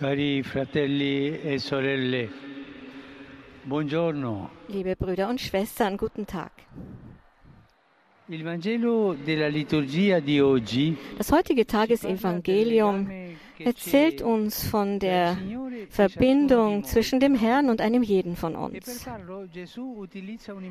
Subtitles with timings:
[0.00, 2.30] Cari fratelli e sorelle,
[3.64, 4.50] buongiorno.
[4.68, 6.52] Liebe Brüder und Schwestern, guten Tag.
[8.28, 13.10] Il Vangelo della liturgia di oggi Das heutige Tagesevangelium
[13.58, 15.36] erzählt uns von der
[15.90, 19.06] Verbindung zwischen dem Herrn und einem jeden von uns.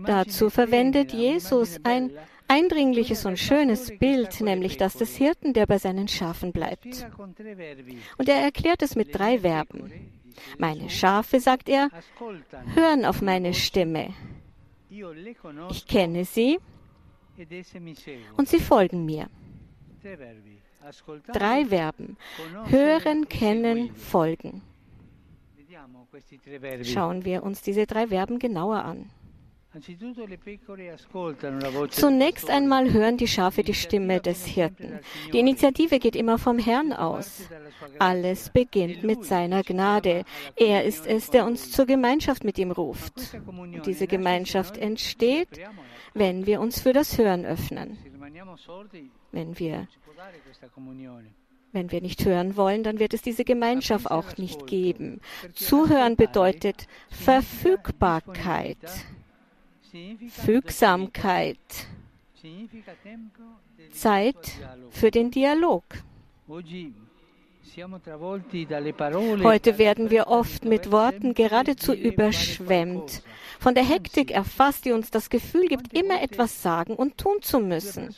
[0.05, 2.11] Dazu verwendet Jesus ein
[2.47, 7.05] eindringliches und schönes Bild, nämlich das des Hirten, der bei seinen Schafen bleibt.
[8.17, 9.91] Und er erklärt es mit drei Verben.
[10.57, 11.89] Meine Schafe, sagt er,
[12.73, 14.13] hören auf meine Stimme.
[15.69, 16.59] Ich kenne sie
[18.37, 19.27] und sie folgen mir.
[21.33, 22.17] Drei Verben.
[22.67, 24.61] Hören, kennen, folgen.
[26.83, 29.09] Schauen wir uns diese drei Verben genauer an.
[31.91, 34.99] Zunächst einmal hören die Schafe die Stimme des Hirten.
[35.31, 37.47] Die Initiative geht immer vom Herrn aus.
[37.99, 40.23] Alles beginnt mit seiner Gnade.
[40.55, 43.37] Er ist es, der uns zur Gemeinschaft mit ihm ruft.
[43.45, 45.59] Und diese Gemeinschaft entsteht,
[46.15, 47.99] wenn wir uns für das Hören öffnen.
[49.31, 49.87] Wenn wir,
[51.71, 55.21] wenn wir nicht hören wollen, dann wird es diese Gemeinschaft auch nicht geben.
[55.53, 58.77] Zuhören bedeutet Verfügbarkeit.
[60.29, 61.57] Fügsamkeit,
[63.91, 64.35] Zeit
[64.91, 65.83] für den Dialog.
[69.43, 73.23] Heute werden wir oft mit Worten geradezu überschwemmt,
[73.59, 77.59] von der Hektik erfasst, die uns das Gefühl gibt, immer etwas sagen und tun zu
[77.59, 78.15] müssen.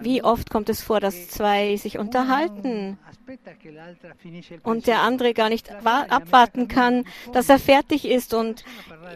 [0.00, 2.98] Wie oft kommt es vor, dass zwei sich unterhalten
[4.62, 8.64] und der andere gar nicht abwarten kann, dass er fertig ist und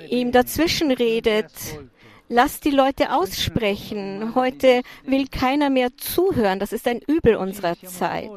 [0.09, 1.51] ihm dazwischen redet?
[2.31, 4.35] Lasst die Leute aussprechen.
[4.35, 6.59] Heute will keiner mehr zuhören.
[6.59, 8.31] Das ist ein Übel unserer Zeit.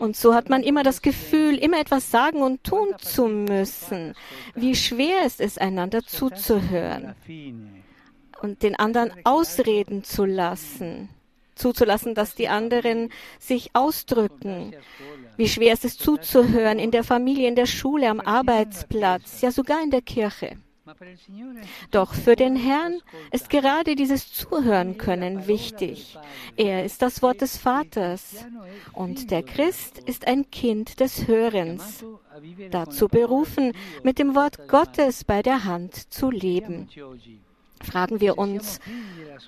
[0.00, 4.14] Und so hat man immer das Gefühl, immer etwas sagen und tun zu müssen.
[4.56, 7.14] Wie schwer ist es, einander zuzuhören
[8.42, 11.08] und den anderen ausreden zu lassen,
[11.54, 14.74] zuzulassen, dass die anderen sich ausdrücken.
[15.36, 19.82] Wie schwer ist es zuzuhören in der Familie, in der Schule, am Arbeitsplatz, ja sogar
[19.82, 20.56] in der Kirche.
[21.92, 26.18] Doch für den Herrn ist gerade dieses Zuhören können wichtig.
[26.56, 28.44] Er ist das Wort des Vaters
[28.92, 32.04] und der Christ ist ein Kind des Hörens,
[32.72, 36.88] dazu berufen, mit dem Wort Gottes bei der Hand zu leben
[37.84, 38.80] fragen wir uns,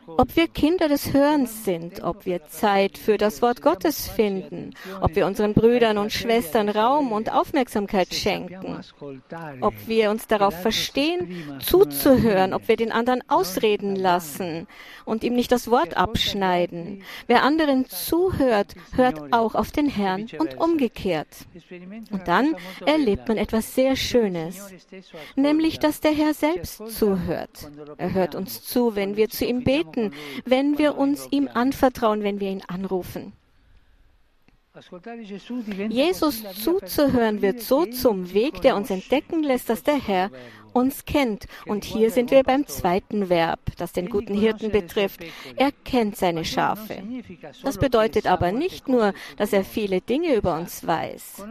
[0.07, 5.15] ob wir Kinder des Hörens sind, ob wir Zeit für das Wort Gottes finden, ob
[5.17, 8.81] wir unseren Brüdern und Schwestern Raum und Aufmerksamkeit schenken,
[9.61, 14.67] ob wir uns darauf verstehen, zuzuhören, ob wir den anderen ausreden lassen
[15.05, 17.03] und ihm nicht das Wort abschneiden.
[17.27, 21.29] Wer anderen zuhört, hört auch auf den Herrn und umgekehrt.
[22.11, 22.57] Und dann
[22.87, 24.71] erlebt man etwas sehr Schönes,
[25.37, 27.71] nämlich dass der Herr selbst zuhört.
[27.99, 30.13] Er hört hört uns zu, wenn wir zu ihm beten,
[30.45, 33.33] wenn wir uns ihm anvertrauen, wenn wir ihn anrufen.
[35.89, 40.31] Jesus zuzuhören wird so zum Weg, der uns entdecken lässt, dass der Herr
[40.75, 41.47] uns kennt.
[41.67, 45.21] Und hier sind wir beim zweiten Verb, das den guten Hirten betrifft.
[45.57, 47.03] Er kennt seine Schafe.
[47.63, 51.45] Das bedeutet aber nicht nur, dass er viele Dinge über uns weiß.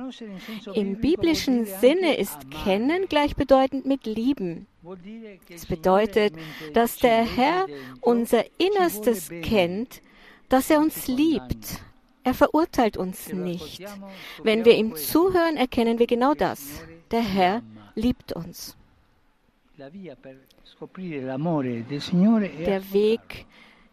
[0.73, 4.67] Im biblischen Sinne ist kennen gleichbedeutend mit lieben.
[5.50, 6.33] Es bedeutet,
[6.73, 7.67] dass der Herr
[8.01, 10.01] unser Innerstes kennt,
[10.50, 11.81] dass er uns liebt.
[12.23, 13.83] Er verurteilt uns nicht.
[14.44, 16.62] Wenn wir ihm zuhören, erkennen wir genau das.
[17.12, 17.62] Der Herr
[17.95, 18.78] liebt uns.
[19.75, 19.91] Der
[22.94, 23.45] Weg,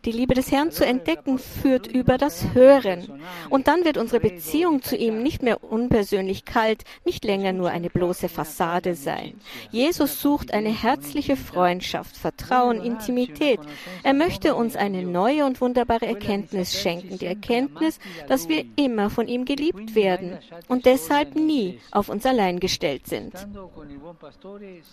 [0.04, 3.20] die Liebe des Herrn zu entdecken, führt über das Hören.
[3.50, 7.90] Und dann wird unsere Beziehung zu ihm nicht mehr unpersönlich kalt, nicht länger nur eine
[7.90, 9.40] bloße Fassade sein.
[9.70, 13.60] Jesus sucht eine herzliche Freundschaft, Vertrauen, Intimität.
[14.02, 19.28] Er möchte uns eine neue und wunderbare Erkenntnis schenken, die Erkenntnis, dass wir immer von
[19.28, 20.38] ihm geliebt werden
[20.68, 23.34] und deshalb nie auf uns allein gestellt sind.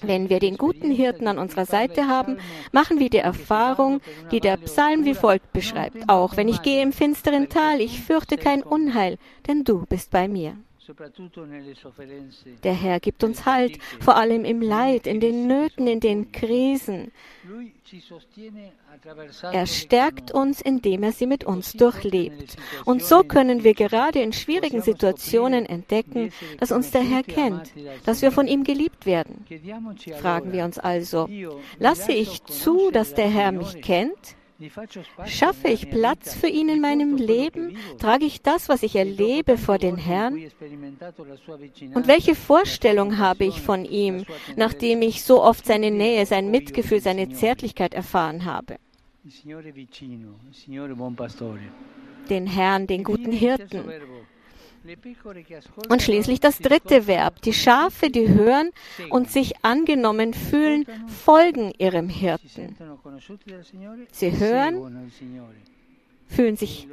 [0.02, 2.38] Wenn wir den guten Hirten an unserer Seite haben,
[2.72, 4.02] machen wir die Erfahrung,
[4.32, 5.98] die der Psalm Psalm wie folgt beschreibt.
[6.08, 9.18] Auch wenn ich gehe im finsteren Tal, ich fürchte kein Unheil,
[9.48, 10.56] denn du bist bei mir.
[12.64, 17.12] Der Herr gibt uns Halt, vor allem im Leid, in den Nöten, in den Krisen.
[19.52, 22.56] Er stärkt uns, indem er sie mit uns durchlebt.
[22.86, 27.74] Und so können wir gerade in schwierigen Situationen entdecken, dass uns der Herr kennt,
[28.06, 29.46] dass wir von ihm geliebt werden.
[30.22, 31.28] Fragen wir uns also,
[31.80, 34.38] lasse ich zu, dass der Herr mich kennt?
[35.26, 37.78] Schaffe ich Platz für ihn in meinem Leben?
[38.00, 40.34] Trage ich das, was ich erlebe, vor den Herrn?
[41.94, 44.26] Und welche Vorstellung habe ich von ihm,
[44.56, 48.78] nachdem ich so oft seine Nähe, sein Mitgefühl, seine Zärtlichkeit erfahren habe?
[52.30, 53.84] Den Herrn, den guten Hirten.
[55.90, 57.42] Und schließlich das dritte Verb.
[57.42, 58.72] Die Schafe, die hören
[59.10, 62.76] und sich angenommen fühlen, folgen ihrem Hirten.
[64.12, 65.12] Sie hören,
[66.28, 66.88] fühlen sich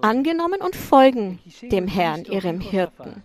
[0.00, 3.22] angenommen und folgen dem Herrn, ihrem Hirten.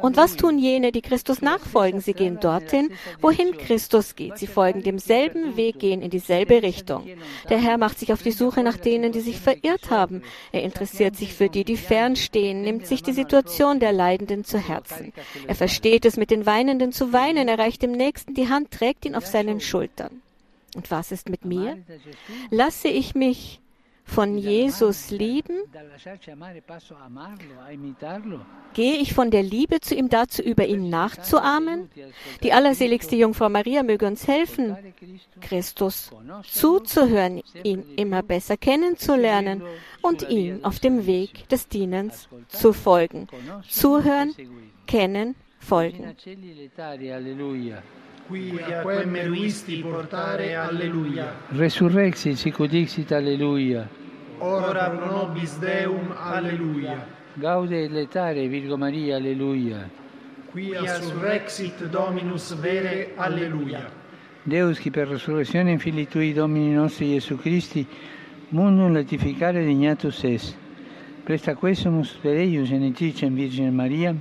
[0.00, 2.00] Und was tun jene, die Christus nachfolgen?
[2.00, 2.90] Sie gehen dorthin,
[3.20, 4.38] wohin Christus geht.
[4.38, 7.06] Sie folgen demselben Weg, gehen in dieselbe Richtung.
[7.48, 10.22] Der Herr macht sich auf die Suche nach denen, die sich verirrt haben.
[10.52, 15.12] Er interessiert sich für die, die fernstehen, nimmt sich die Situation der Leidenden zu Herzen.
[15.46, 19.04] Er versteht es, mit den Weinenden zu weinen, er reicht dem Nächsten die Hand, trägt
[19.04, 20.22] ihn auf seinen Schultern.
[20.76, 21.78] Und was ist mit mir?
[22.50, 23.60] Lasse ich mich
[24.08, 25.62] von Jesus lieben?
[28.74, 31.90] Gehe ich von der Liebe zu ihm dazu über, ihn nachzuahmen?
[32.42, 34.76] Die allerseligste Jungfrau Maria möge uns helfen,
[35.40, 36.10] Christus
[36.50, 39.62] zuzuhören, ihn immer besser kennenzulernen
[40.02, 43.28] und ihm auf dem Weg des Dienens zu folgen.
[43.68, 44.34] Zuhören,
[44.86, 46.16] kennen, folgen
[48.28, 51.34] qui a quem meruisti portare, alleluia.
[51.48, 53.88] Resurrexit, sic udixit, alleluia.
[54.38, 57.06] Ora pro nobis Deum, alleluia.
[57.34, 59.88] Gaude et letare, Virgo Maria, alleluia.
[60.52, 63.90] Quia surrexit Dominus vere, alleluia.
[64.42, 67.86] Deus, qui per resurrezione in Fili Tui, Domini nostri Gesù Christi,
[68.50, 70.56] mundum latificare dignatus es.
[71.24, 74.14] Presta quesumus per eius genitricem Virgine Maria,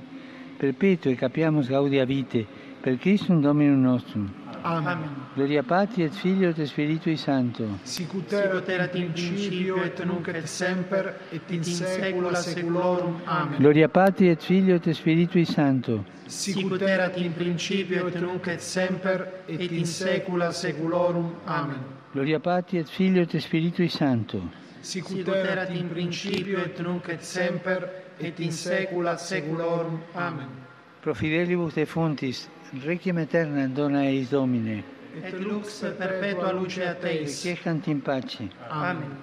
[0.58, 2.46] perpetuo e capiamus gaudia vite,
[2.88, 4.32] per Christum Dominum nostrum.
[4.62, 5.10] Amen.
[5.34, 7.80] Gloria Patri et Filio et Spiritui Sancto.
[7.84, 13.20] Sicut erat in principio et nunc et semper et in saecula saeculorum.
[13.26, 13.58] Amen.
[13.60, 16.06] Gloria Patri et Filio et Spiritui Sancto.
[16.28, 21.34] Sicut erat in principio et nunc et semper et in saecula saeculorum.
[21.46, 21.84] Amen.
[22.14, 24.40] Gloria Patri et Filio et Spiritui Sancto.
[24.80, 27.84] Sicut erat in principio et nunc et semper
[28.18, 30.00] et in saecula saeculorum.
[30.16, 30.67] Amen.
[31.08, 32.50] pro fidelibus defuntis,
[32.84, 34.84] requiem aeternam dona eis Domine.
[35.24, 37.46] Et lux perpetua luce a Teis.
[37.46, 38.50] Requiescant in pace.
[38.70, 39.16] Amen.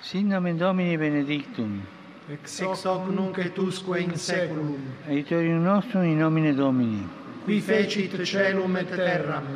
[0.00, 1.82] Sin nomen Domini benedictum.
[2.30, 4.78] Ex hoc nunc et usque in saeculum.
[5.08, 7.02] Aiutorium nostrum in nomine Domini.
[7.44, 9.48] Qui fecit celum et terram.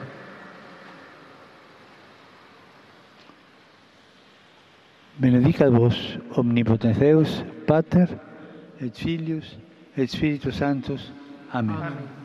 [5.19, 8.09] Benedicat vos omnipotens Deus, Pater
[8.81, 9.57] et Filius
[9.97, 11.13] et Spiritus Sanctus.
[11.53, 11.77] Amen.
[11.77, 12.25] Amen.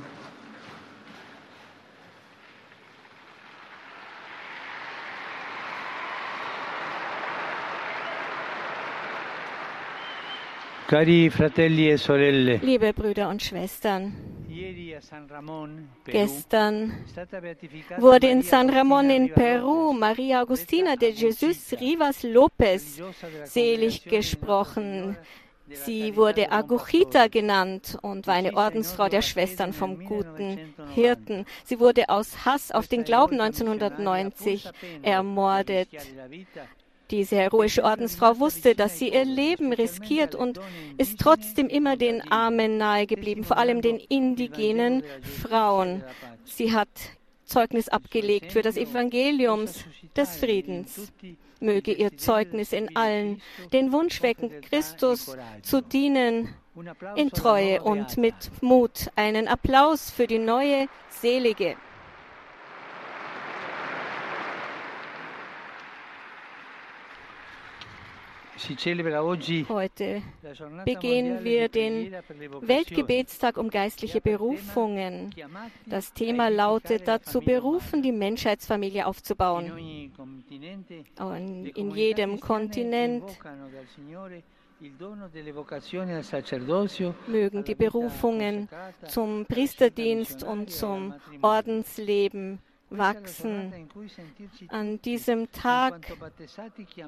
[10.88, 14.12] Cari fratelli e sorelle, Liebe Brüder und Schwestern,
[16.04, 16.92] gestern
[18.00, 23.00] wurde in San Ramon in Peru Maria Agustina de Jesus Rivas Lopez
[23.46, 25.16] selig gesprochen.
[25.74, 31.46] Sie wurde Agujita genannt und war eine Ordensfrau der Schwestern vom guten Hirten.
[31.66, 34.70] Sie wurde aus Hass auf den Glauben 1990
[35.02, 35.90] ermordet.
[37.12, 40.60] Diese heroische Ordensfrau wusste, dass sie ihr Leben riskiert und
[40.98, 45.04] ist trotzdem immer den Armen nahe geblieben, vor allem den indigenen
[45.42, 46.04] Frauen.
[46.46, 46.90] Sie hat
[47.50, 49.66] Zeugnis abgelegt für das Evangelium
[50.16, 51.12] des Friedens.
[51.60, 53.42] Möge ihr Zeugnis in allen
[53.74, 56.56] den Wunsch wecken, Christus zu dienen
[57.16, 59.10] in Treue und mit Mut.
[59.16, 61.76] Einen Applaus für die neue Selige.
[69.70, 70.22] Heute
[70.86, 72.14] begehen wir den.
[72.62, 75.34] Weltgebetstag um geistliche Berufungen.
[75.86, 80.12] Das Thema lautet dazu, berufen, die Menschheitsfamilie aufzubauen.
[80.16, 81.04] continente,
[81.76, 83.24] In, jedem Kontinent
[87.28, 88.70] mögen die Berufungen
[89.08, 91.44] zum Priesterdienst und missionaria, zum.
[91.44, 92.60] Ordensleben
[92.90, 93.90] Wachsen.
[94.70, 96.14] An diesem Tag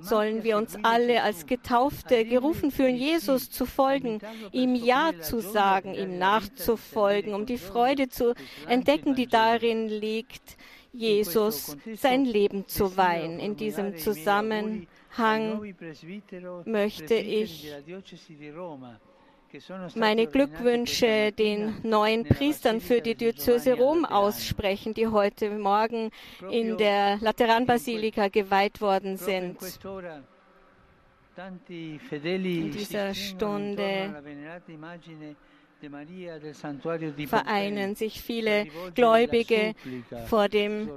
[0.02, 4.20] sollen wir uns alle als Getaufte gerufen fühlen, Jesus zu folgen,
[4.52, 8.34] ihm Ja zu sagen, ihm nachzufolgen, um die Freude zu
[8.68, 10.58] entdecken, die darin liegt,
[10.94, 13.40] Jesus sein Leben zu weihen.
[13.40, 14.88] In diesem Zusammenhang
[16.66, 17.74] möchte ich
[19.96, 26.12] meine Glückwünsche den neuen Priestern für die Diözese Rom aussprechen, die heute Morgen
[26.50, 29.58] in der Lateranbasilika geweiht worden sind.
[31.70, 34.22] In dieser Stunde
[37.28, 39.74] vereinen sich viele Gläubige
[40.28, 40.90] vor dem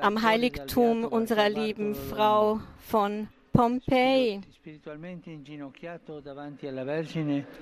[0.00, 4.40] am Heiligtum unserer lieben Frau von Pompeji.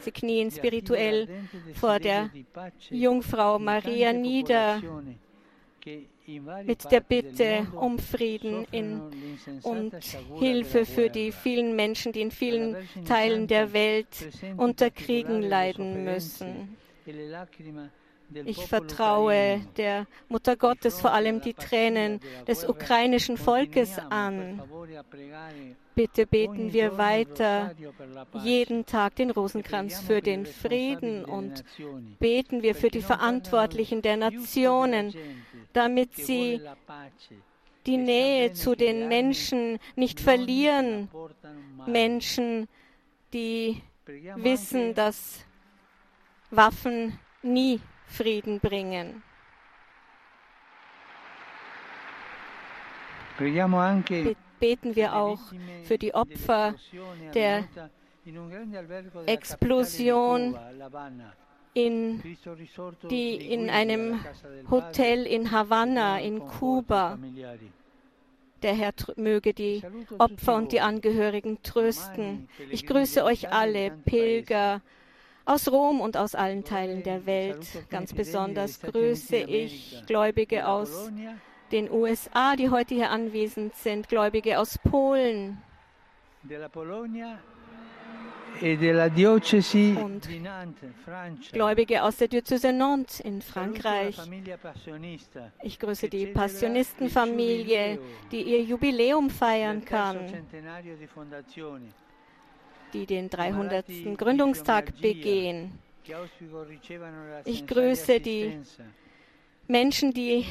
[0.01, 1.29] Sie knien spirituell
[1.75, 2.31] vor der
[2.91, 4.83] Jungfrau Maria nieder
[6.65, 9.01] mit der Bitte um Frieden in,
[9.63, 9.95] und
[10.39, 12.77] Hilfe für die vielen Menschen, die in vielen
[13.07, 16.77] Teilen der Welt unter Kriegen leiden müssen.
[18.45, 24.63] Ich vertraue der Mutter Gottes vor allem die Tränen des ukrainischen Volkes an.
[25.95, 27.75] Bitte beten wir weiter
[28.45, 31.65] jeden Tag den Rosenkranz für den Frieden und
[32.19, 35.15] beten wir für die Verantwortlichen der Nationen,
[35.73, 36.61] damit sie
[37.87, 41.09] die Nähe zu den Menschen nicht verlieren.
[41.87, 42.69] Menschen,
[43.33, 43.83] die
[44.37, 45.45] wissen, dass
[46.51, 49.23] Waffen nie Frieden bringen.
[54.59, 55.39] Beten wir auch
[55.85, 56.75] für die Opfer
[57.35, 57.65] der
[59.27, 60.59] Explosion,
[61.75, 62.23] in,
[63.09, 64.25] die in einem
[64.71, 67.19] Hotel in Havanna in Kuba.
[68.63, 69.83] Der Herr möge die
[70.19, 72.49] Opfer und die Angehörigen trösten.
[72.71, 74.81] Ich grüße euch alle, Pilger,
[75.49, 77.67] aus Rom und aus allen Teilen der Welt.
[77.89, 81.11] Ganz besonders grüße ich Gläubige aus
[81.73, 85.63] den USA, die heute hier anwesend sind, Gläubige aus Polen.
[89.97, 90.29] Und
[91.53, 94.19] Gläubige aus der Diözese Nantes in Frankreich.
[95.63, 97.99] Ich grüße die Passionistenfamilie,
[98.31, 100.19] die ihr Jubiläum feiern kann
[102.93, 103.87] die den 300.
[104.17, 105.79] Gründungstag begehen.
[107.45, 108.59] Ich grüße die
[109.67, 110.47] Menschen, die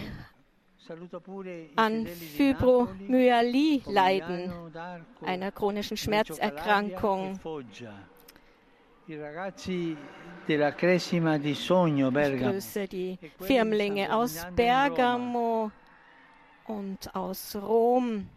[1.76, 4.54] an Fibromyalie leiden,
[5.22, 7.40] einer chronischen Schmerzerkrankung.
[9.08, 9.18] Ich
[12.40, 15.72] grüße die Firmlinge aus Bergamo
[16.68, 18.30] und aus Rom.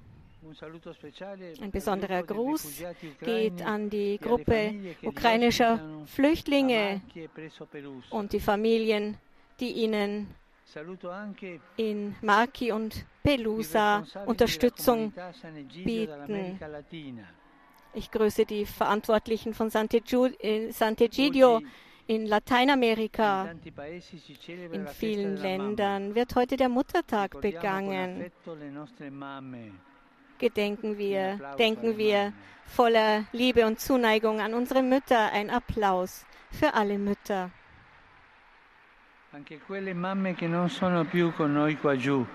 [1.60, 2.82] Ein besonderer Gruß
[3.20, 7.02] geht an die Gruppe ukrainischer Flüchtlinge
[8.10, 9.18] und die Familien,
[9.58, 10.34] die ihnen
[11.76, 15.12] in Marki und Pelusa Unterstützung
[15.84, 16.58] bieten.
[17.92, 21.60] Ich grüße die Verantwortlichen von Sant'Egidio
[22.06, 23.50] in Lateinamerika.
[24.72, 28.30] In vielen Ländern wird heute der Muttertag begangen
[30.40, 32.32] gedenken wir, denken wir
[32.66, 35.30] voller Liebe und Zuneigung an unsere Mütter.
[35.32, 37.50] Ein Applaus für alle Mütter.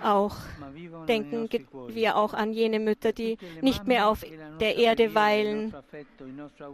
[0.02, 0.38] Auch
[1.08, 1.50] denken
[1.90, 4.26] wir auch an jene Mütter, die nicht mehr auf
[4.62, 5.76] der Erde weilen,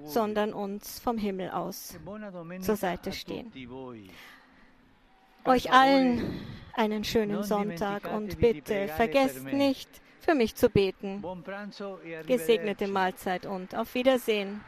[0.06, 1.98] sondern uns vom Himmel aus
[2.60, 3.52] zur Seite stehen.
[5.44, 6.40] Euch allen
[6.74, 9.90] einen schönen Sonntag und bitte vergesst nicht,
[10.22, 11.24] für mich zu beten.
[12.04, 14.62] E Gesegnete Mahlzeit und auf Wiedersehen.